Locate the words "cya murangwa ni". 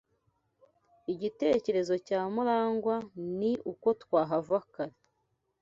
2.07-3.51